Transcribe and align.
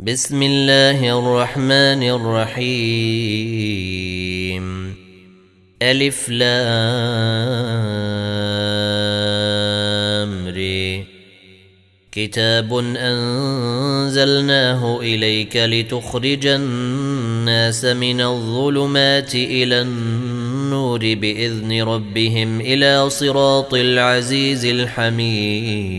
بسم 0.00 0.42
الله 0.42 1.18
الرحمن 1.18 2.02
الرحيم. 2.02 2.64
ألف 5.82 6.28
لام 6.28 6.48
ري 10.48 11.04
كتاب 12.12 12.74
أنزلناه 12.96 14.20
إليك 15.00 15.56
لتخرج 15.56 16.46
الناس 16.46 17.84
من 17.84 18.20
الظلمات 18.20 19.34
إلى 19.34 19.80
النور 19.82 21.14
بإذن 21.14 21.82
ربهم 21.82 22.60
إلى 22.60 23.10
صراط 23.10 23.74
العزيز 23.74 24.64
الحميد. 24.64 25.98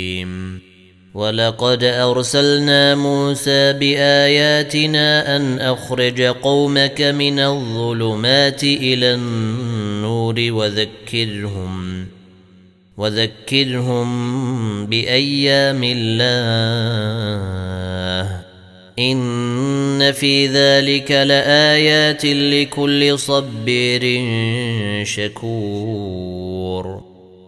ولقد 1.13 1.83
أرسلنا 1.83 2.95
موسى 2.95 3.73
بآياتنا 3.73 5.35
أن 5.35 5.59
أخرج 5.59 6.21
قومك 6.21 7.01
من 7.01 7.39
الظلمات 7.39 8.63
إلى 8.63 9.13
النور 9.13 10.35
وذكرهم 10.39 12.07
وذكرهم 12.97 14.07
بأيام 14.85 15.81
الله. 15.83 16.21
إن 18.99 20.11
في 20.11 20.47
ذلك 20.47 21.11
لآيات 21.11 22.25
لكل 22.25 23.19
صبير 23.19 24.25
شكور. 25.05 27.10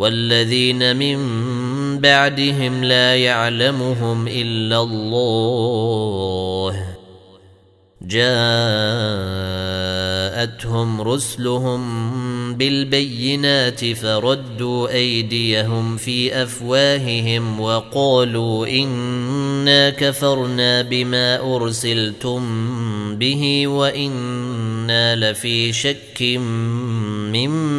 والذين 0.00 0.96
من 0.96 1.18
بعدهم 2.00 2.84
لا 2.84 3.16
يعلمهم 3.16 4.28
إلا 4.28 4.82
الله. 4.82 6.90
جاءتهم 10.40 11.00
رسلهم 11.00 11.80
بالبينات 12.54 13.84
فردوا 13.84 14.88
أيديهم 14.88 15.96
في 15.96 16.42
أفواههم 16.42 17.60
وقالوا 17.60 18.66
إنا 18.66 19.90
كفرنا 19.90 20.82
بما 20.82 21.56
أرسلتم 21.56 22.40
به 23.16 23.66
وإنا 23.66 25.16
لفي 25.16 25.72
شك 25.72 26.22
مما 27.32 27.69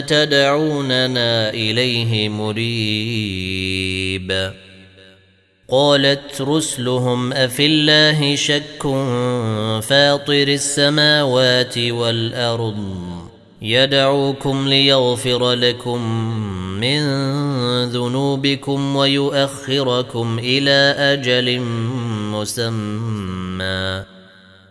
تدعوننا 0.00 1.50
إليه 1.50 2.28
مريب. 2.28 3.52
قالت 5.70 6.40
رسلهم 6.40 7.32
أفي 7.32 7.66
الله 7.66 8.36
شك 8.36 8.82
فاطر 9.82 10.48
السماوات 10.48 11.78
والأرض. 11.78 13.06
يدعوكم 13.62 14.68
ليغفر 14.68 15.52
لكم 15.52 16.00
من 16.80 17.00
ذنوبكم 17.88 18.96
ويؤخركم 18.96 20.38
إلى 20.38 20.94
أجل 20.98 21.60
مسمى. 22.32 24.15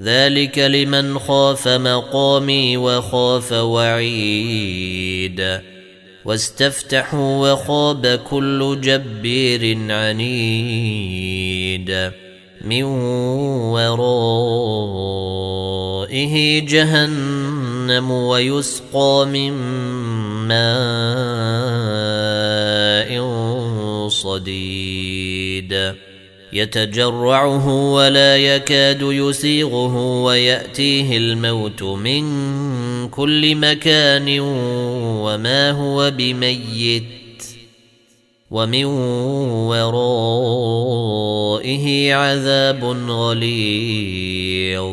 ذلك 0.00 0.58
لمن 0.58 1.18
خاف 1.18 1.68
مقامي 1.68 2.76
وخاف 2.76 3.52
وعيد. 3.52 5.60
واستفتحوا 6.24 7.52
وخاب 7.52 8.06
كل 8.06 8.80
جبير 8.80 9.92
عنيد. 9.92 12.10
من 12.64 12.82
ورائه 13.72 14.04
جهنم 16.66 18.10
ويسقى 18.10 19.26
من 19.32 19.52
ماء 20.48 21.74
صديد. 24.08 25.94
يتجرعه 26.54 27.92
ولا 27.92 28.36
يكاد 28.36 29.02
يسيغه 29.02 30.22
ويأتيه 30.22 31.16
الموت 31.16 31.82
من 31.82 32.24
كل 33.08 33.54
مكان 33.54 34.40
وما 35.20 35.70
هو 35.70 36.10
بميت 36.10 37.04
ومن 38.50 38.84
ورائه 41.24 42.14
عذاب 42.14 42.84
غليظ. 43.08 44.84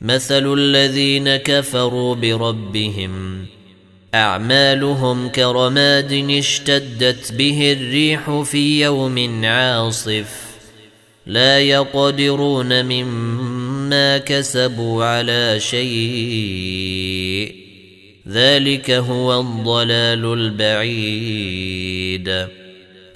مثل 0.00 0.54
الذين 0.54 1.36
كفروا 1.36 2.14
بربهم. 2.14 3.46
أعمالهم 4.14 5.28
كرماد 5.28 6.12
اشتدت 6.30 7.32
به 7.32 7.72
الريح 7.72 8.40
في 8.40 8.80
يوم 8.80 9.44
عاصف. 9.44 10.51
لا 11.26 11.58
يقدرون 11.58 12.84
مما 12.84 14.18
كسبوا 14.18 15.04
على 15.04 15.60
شيء. 15.60 17.54
ذلك 18.28 18.90
هو 18.90 19.40
الضلال 19.40 20.32
البعيد. 20.32 22.46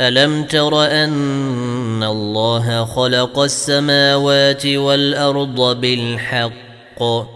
ألم 0.00 0.44
تر 0.44 0.84
أن 0.84 2.02
الله 2.02 2.84
خلق 2.84 3.38
السماوات 3.38 4.66
والأرض 4.66 5.80
بالحق؟ 5.80 7.35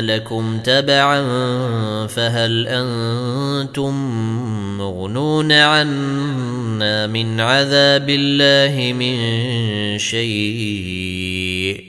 لكم 0.00 0.58
تبعا 0.58 1.22
فهل 2.06 2.68
أنتم 2.68 3.94
مغنون 4.78 5.52
عنا 5.52 7.06
من 7.06 7.40
عذاب 7.40 8.10
الله 8.10 8.92
من 8.92 9.18
شيء؟ 9.98 11.84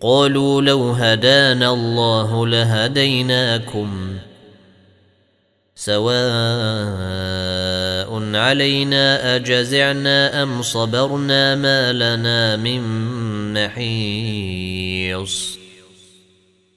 قالوا 0.00 0.62
لو 0.62 0.90
هدانا 0.90 1.72
الله 1.72 2.46
لهديناكم 2.46 4.16
سواء 5.74 6.20
علينا 8.34 9.36
اجزعنا 9.36 10.42
ام 10.42 10.62
صبرنا 10.62 11.54
ما 11.54 11.92
لنا 11.92 12.56
من 12.56 12.82
محيص 13.52 15.59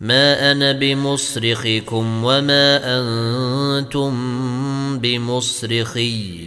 ما 0.00 0.52
أنا 0.52 0.72
بمصرخكم 0.72 2.24
وما 2.24 2.80
أنتم 2.98 4.12
بمصرخي 4.98 6.46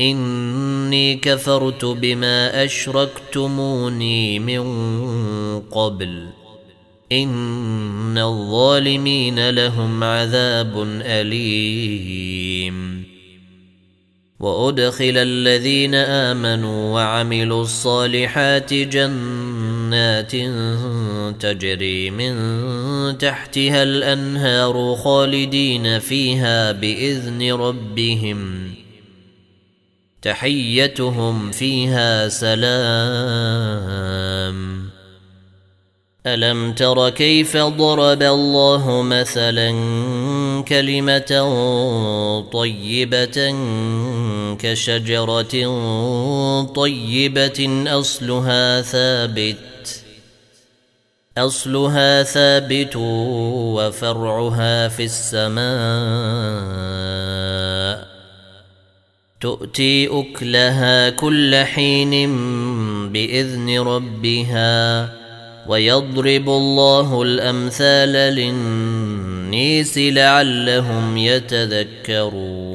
اني 0.00 1.16
كفرت 1.16 1.84
بما 1.84 2.64
اشركتموني 2.64 4.38
من 4.38 4.62
قبل 5.60 6.26
ان 7.12 8.18
الظالمين 8.18 9.50
لهم 9.50 10.04
عذاب 10.04 10.82
اليم 11.04 13.06
وادخل 14.40 15.16
الذين 15.16 15.94
امنوا 15.94 16.94
وعملوا 16.94 17.62
الصالحات 17.62 18.74
جنات 18.74 19.55
تجري 21.40 22.10
من 22.10 22.34
تحتها 23.18 23.82
الأنهار 23.82 24.96
خالدين 25.04 25.98
فيها 25.98 26.72
بإذن 26.72 27.52
ربهم. 27.52 28.70
تحيتهم 30.22 31.50
فيها 31.50 32.28
سلام. 32.28 33.76
ألم 36.26 36.72
تر 36.72 37.10
كيف 37.10 37.56
ضرب 37.56 38.22
الله 38.22 39.02
مثلا 39.02 39.70
كلمة 40.68 41.32
طيبة 42.52 43.54
كشجرة 44.58 45.54
طيبة 46.62 47.84
أصلها 47.88 48.82
ثابت 48.82 49.56
أصلها 51.38 52.22
ثابت 52.22 52.96
وفرعها 53.76 54.88
في 54.88 55.04
السماء. 55.04 55.66
تؤتي 59.40 60.08
أكلها 60.08 61.10
كل 61.10 61.56
حين 61.56 62.32
بإذن 63.12 63.78
ربها 63.78 65.12
ويضرب 65.68 66.48
الله 66.48 67.22
الأمثال 67.22 68.12
للنيس 68.12 69.98
لعلهم 69.98 71.16
يتذكرون. 71.16 72.66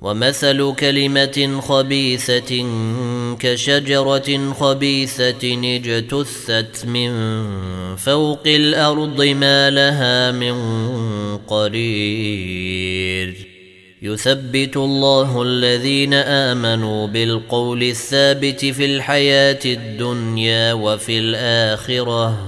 ومثل 0.00 0.74
كلمة 0.74 1.60
خبيثة 1.60 2.62
كشجرة 3.36 4.52
خبيثة 4.52 5.74
اجتثت 5.76 6.86
من 6.86 7.10
فوق 7.96 8.42
الأرض 8.46 9.22
ما 9.22 9.70
لها 9.70 10.32
من 10.32 10.56
قرير. 11.36 13.34
يثبت 14.02 14.76
الله 14.76 15.42
الذين 15.42 16.14
آمنوا 16.14 17.06
بالقول 17.06 17.82
الثابت 17.82 18.64
في 18.64 18.84
الحياة 18.84 19.60
الدنيا 19.64 20.72
وفي 20.72 21.18
الآخرة. 21.18 22.38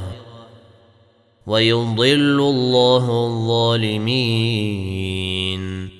ويضل 1.46 2.40
الله 2.40 3.26
الظالمين. 3.26 5.99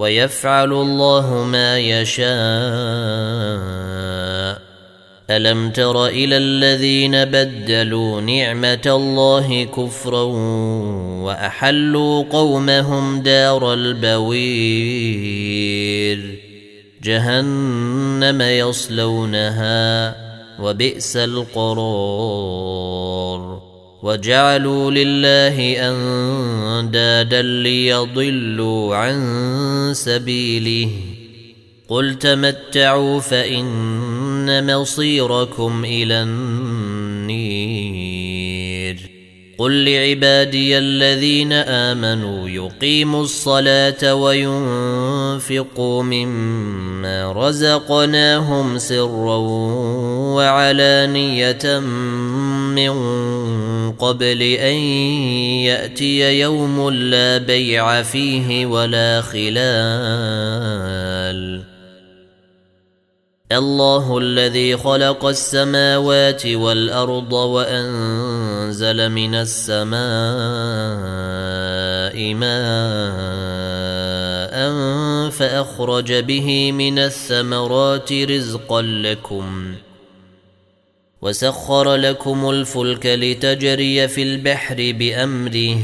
ويفعل 0.00 0.72
الله 0.72 1.44
ما 1.44 1.78
يشاء. 1.78 2.30
ألم 5.30 5.70
تر 5.70 6.06
إلى 6.06 6.36
الذين 6.36 7.24
بدلوا 7.24 8.20
نعمة 8.20 8.82
الله 8.86 9.64
كفرا 9.64 10.22
وأحلوا 11.22 12.24
قومهم 12.32 13.22
دار 13.22 13.74
البوير. 13.74 14.40
جهنم 17.02 18.42
يصلونها 18.42 20.16
وبئس 20.60 21.16
القرار. 21.16 22.60
وجعلوا 24.02 24.90
لله 24.90 25.76
أندادا 26.80 27.42
ليضلوا 27.42 28.96
عن 28.96 29.90
سبيله. 29.94 30.90
قل 31.88 32.18
تمتعوا 32.18 33.20
فإن 33.20 34.76
مصيركم 34.76 35.84
إلى 35.84 36.22
النير. 36.22 37.90
قل 39.58 39.84
لعبادي 39.84 40.78
الذين 40.78 41.52
آمنوا 41.52 42.48
يقيموا 42.48 43.22
الصلاة 43.22 44.14
وينفقوا 44.14 46.02
مما 46.02 47.32
رزقناهم 47.32 48.78
سرا 48.78 49.36
وعلانية 50.36 51.78
من 52.70 52.92
قبل 53.92 54.42
أن 54.42 54.74
يأتي 55.66 56.40
يوم 56.40 56.90
لا 56.90 57.38
بيع 57.38 58.02
فيه 58.02 58.66
ولا 58.66 59.20
خلال. 59.20 60.70
الله 63.52 64.18
الذي 64.18 64.76
خلق 64.76 65.24
السماوات 65.24 66.46
والأرض 66.46 67.32
وأنزل 67.32 69.08
من 69.08 69.34
السماء 69.34 70.00
ماء 72.34 73.70
فأخرج 75.30 76.12
به 76.12 76.72
من 76.72 76.98
الثمرات 76.98 78.12
رزقا 78.12 78.82
لكم. 78.82 79.74
وسخر 81.22 81.94
لكم 81.94 82.50
الفلك 82.50 83.06
لتجري 83.06 84.08
في 84.08 84.22
البحر 84.22 84.76
بأمره. 84.98 85.78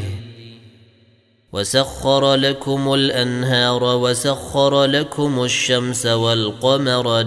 وسخر 1.53 2.35
لكم 2.35 2.95
الأنهار 2.95 3.85
وسخر 3.85 4.85
لكم 4.85 5.45
الشمس 5.45 6.07
والقمر 6.07 7.23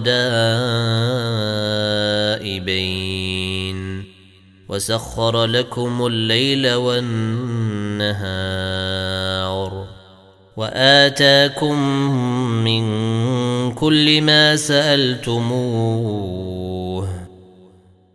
دائبين. 2.36 4.04
وسخر 4.68 5.44
لكم 5.44 6.06
الليل 6.06 6.74
والنهار. 6.74 8.20
وآتاكم 10.56 11.82
من 12.64 12.84
كل 13.74 14.22
ما 14.22 14.56
سألتموه. 14.56 15.80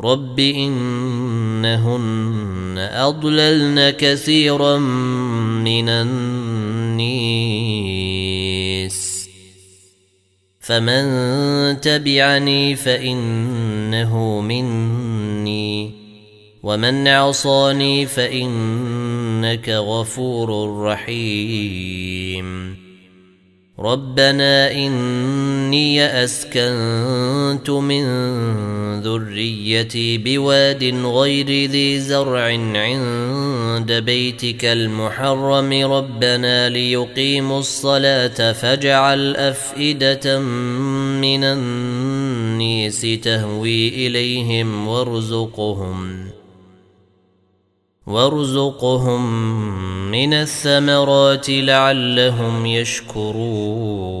رب 0.00 0.40
انهن 0.40 2.00
اضللن 2.78 3.90
كثيرا 3.90 4.78
من 4.78 5.88
النيس 5.88 7.40
فمن 10.60 11.80
تبعني 11.80 12.76
فانه 12.76 14.40
مني 14.40 16.00
ومن 16.62 17.08
عصاني 17.08 18.06
فانك 18.06 19.68
غفور 19.68 20.80
رحيم 20.82 22.76
ربنا 23.78 24.70
إني 25.70 26.24
أسكنت 26.24 27.70
من 27.70 28.04
ذريتي 29.00 30.18
بواد 30.18 30.84
غير 31.04 31.70
ذي 31.70 32.00
زرع 32.00 32.44
عند 32.74 33.92
بيتك 33.92 34.64
المحرم. 34.64 35.72
ربنا 35.92 36.68
ليقيموا 36.68 37.58
الصلاة 37.58 38.52
فاجعل 38.52 39.36
أفئدة 39.36 40.40
من 41.20 41.44
النيس 41.44 43.00
تهوي 43.22 43.88
إليهم 44.06 44.88
وارزقهم 44.88 46.30
وارزقهم 48.06 49.22
من 50.10 50.34
الثمرات 50.34 51.46
لعلهم 51.50 52.66
يشكرون. 52.66 54.20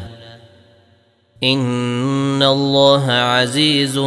ان 1.43 2.43
الله 2.43 3.11
عزيز 3.11 3.97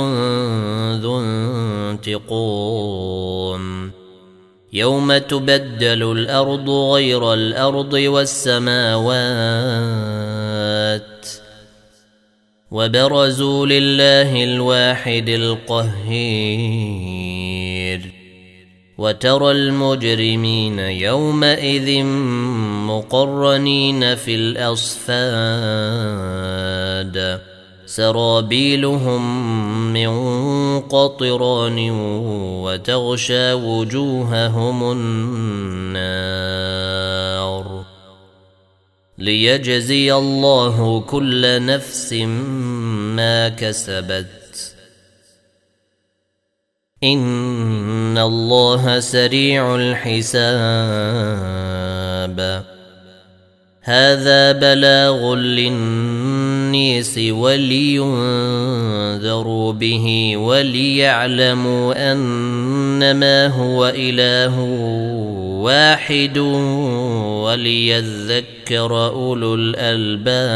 ذو 1.00 1.20
انتقام 1.90 3.64
يوم 4.72 5.18
تبدل 5.18 6.12
الأرض 6.12 6.70
غير 6.70 7.32
الأرض 7.34 7.92
والسماوات 7.92 9.14
وبرزوا 12.70 13.66
لله 13.66 14.44
الواحد 14.44 15.28
القهير 15.28 16.74
وترى 18.98 19.50
المجرمين 19.50 20.78
يومئذ 20.78 22.04
مقرنين 22.86 24.14
في 24.14 24.34
الأصفاد. 24.34 25.34
سرابيلهم 27.86 29.22
من 29.92 30.10
قطران 30.80 31.90
وتغشى 32.64 33.52
وجوههم 33.52 34.92
النار. 34.92 36.24
ليجزي 39.18 40.14
الله 40.14 41.00
كل 41.00 41.64
نفس 41.66 42.12
ما 42.12 43.48
كسبت. 43.48 44.43
ان 47.04 48.18
الله 48.18 49.00
سريع 49.00 49.76
الحساب. 49.76 50.44
هذا 53.82 54.52
بلاغ 54.52 55.34
للنيس 55.34 57.18
ولينذروا 57.18 58.52
به 59.72 60.36
وليعلموا 60.36 62.12
انما 62.12 63.46
هو 63.46 63.92
اله 63.96 64.60
واحد 65.60 66.38
وليذكر 67.44 69.06
اولو 69.06 69.54
الالباب. 69.54 70.54